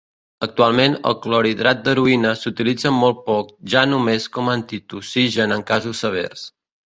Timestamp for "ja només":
3.75-4.27